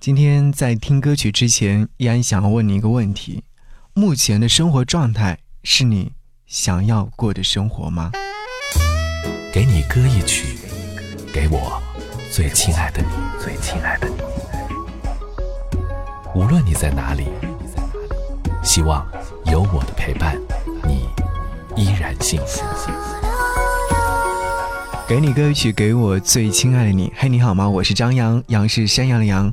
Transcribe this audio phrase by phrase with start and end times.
[0.00, 3.44] 今天在听歌曲之前，依然想要问你一个问题：
[3.92, 6.12] 目前的生活状态是你
[6.46, 8.10] 想要过的生活吗？
[9.52, 10.56] 给你歌一曲，
[11.34, 11.78] 给我
[12.32, 13.08] 最亲爱的你，
[13.44, 14.14] 最亲爱的你。
[16.34, 17.26] 无论你在哪里，
[18.62, 19.06] 希望
[19.44, 20.40] 有我的陪伴，
[20.82, 21.10] 你
[21.76, 22.62] 依然幸福。
[25.06, 27.12] 给你歌曲，给我最亲爱的你。
[27.14, 27.68] 嘿，你好吗？
[27.68, 29.52] 我是张扬，杨是山羊的羊。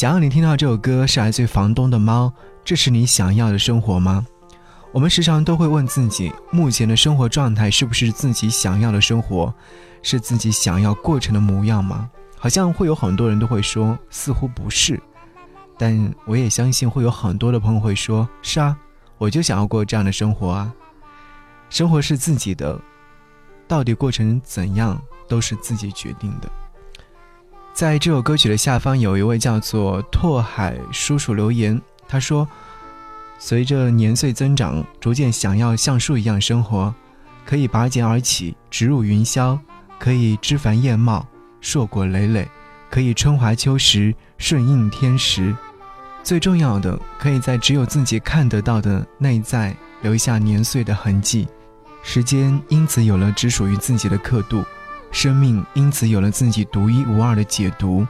[0.00, 2.32] 想要你听到这首歌是来自于房东的猫。
[2.64, 4.26] 这是你想要的生活吗？
[4.92, 9.52] 我们时常都会问自己，目前的生活状态是不是自己想要的生活，
[10.00, 12.08] 是自己想要过程的模样吗？
[12.38, 14.98] 好像会有很多人都会说，似乎不是。
[15.76, 18.74] 但我也相信会有很多的朋友会说，是啊，
[19.18, 20.72] 我就想要过这样的生活啊。
[21.68, 22.80] 生活是自己的。
[23.68, 24.98] 到底过程怎样，
[25.28, 26.50] 都是自己决定的。
[27.80, 32.46] 在这首歌曲的下方，有一位叫做拓海叔叔留言，他说
[33.40, 36.94] ：“随着年岁增长，逐渐想要像树一样生活，
[37.46, 39.58] 可以拔节而起，直入云霄；
[39.98, 41.26] 可以枝繁叶茂，
[41.62, 42.44] 硕果累累；
[42.90, 45.56] 可以春华秋实，顺应天时。
[46.22, 51.48] 最重要的，可以在只有自己看得到的内在留下年岁的痕迹。”
[52.04, 54.62] 时间因此有了只属于自己的刻度，
[55.10, 58.06] 生命因此有了自己独一无二的解读。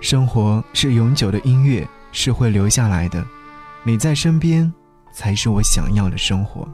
[0.00, 3.24] 生活是永久的音乐，是会留下来的。
[3.84, 4.72] 你在身边，
[5.12, 6.68] 才是我想要的生活。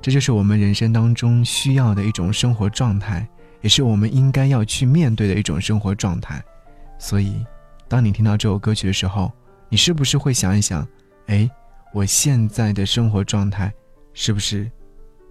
[0.00, 3.28] 这就是我们人生当中需要的一种生活状态，
[3.60, 6.42] 也是我们应该要去面对的一种生活状态。
[6.98, 7.44] 所以，
[7.88, 9.30] 当你听到这首歌曲的时候，
[9.68, 10.86] 你是不是会想一想：
[11.26, 11.50] 哎，
[11.92, 13.72] 我现在的生活状态
[14.14, 14.70] 是不是？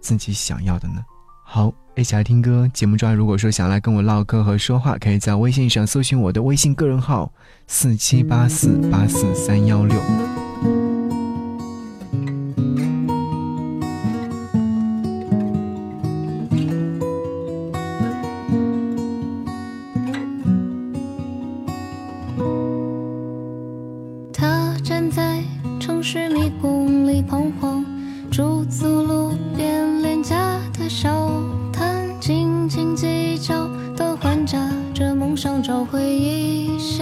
[0.01, 1.03] 自己想要的呢？
[1.51, 2.69] 好，一起来听歌。
[2.71, 7.31] 节目中，如果说想来跟我唠嗑和说话，可以在微信上搜寻我的微信个人号：
[7.65, 9.99] 四七八四八四三幺六。
[24.31, 25.43] 他站在
[25.79, 27.83] 城市迷宫里彷徨，
[28.29, 29.01] 驻足
[35.41, 37.01] 想找回一些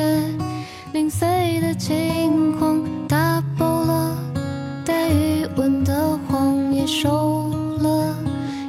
[0.93, 4.15] 零碎的轻狂，打破了
[4.85, 7.49] 带余温的谎，也收
[7.79, 8.15] 了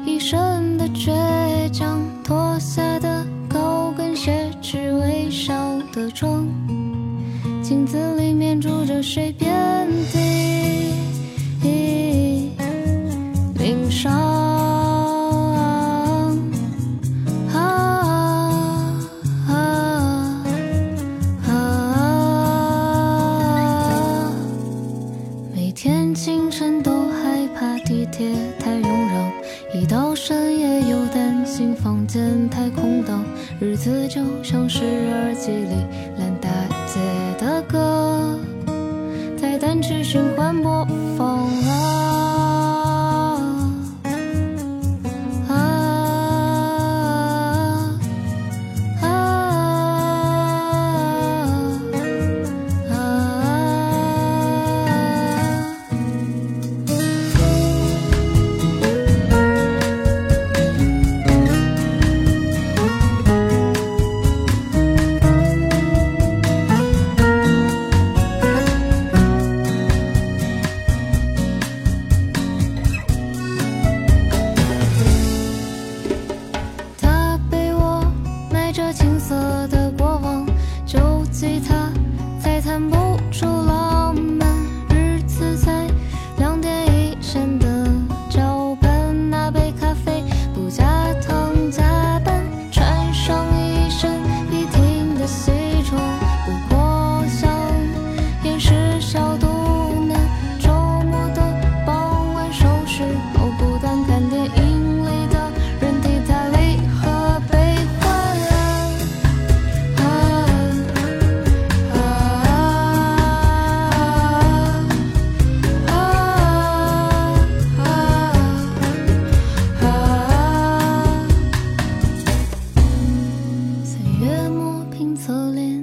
[0.06, 1.12] 一身的倔
[1.70, 5.54] 强，脱下的高跟鞋，只微笑
[5.92, 6.48] 的妆，
[7.62, 9.54] 镜子里面住着谁遍
[10.10, 10.27] 地
[32.08, 33.22] 间太空荡
[33.60, 34.82] 日子就像是
[35.12, 35.74] 耳机里
[36.18, 36.48] 烂大
[36.86, 36.98] 街
[37.38, 38.40] 的歌，
[39.36, 40.86] 在单曲循环播
[41.18, 42.07] 放了。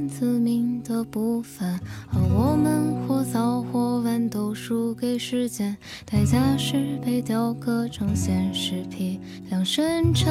[0.07, 1.79] 自命的不凡，
[2.09, 5.75] 而我们或早或晚都输给时间
[6.05, 9.19] 代价是被雕刻成现实批
[9.49, 10.27] 量生产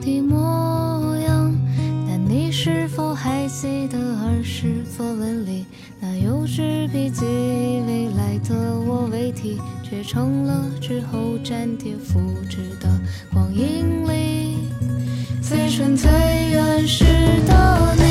[0.00, 1.54] 的模样，
[2.08, 3.46] 但你是否还？
[3.46, 5.64] 记得儿时作文里
[6.00, 12.18] 那幼稚笔记，未来的我为题，却成了之后粘贴复
[12.50, 13.00] 制的
[13.32, 14.56] 光阴里
[15.40, 16.10] 最纯粹
[16.50, 17.04] 原始
[17.46, 18.05] 的。